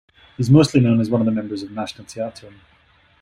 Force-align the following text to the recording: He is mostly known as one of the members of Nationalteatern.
He 0.35 0.41
is 0.41 0.49
mostly 0.49 0.79
known 0.81 0.99
as 0.99 1.11
one 1.11 1.21
of 1.21 1.25
the 1.25 1.31
members 1.31 1.61
of 1.61 1.69
Nationalteatern. 1.69 2.55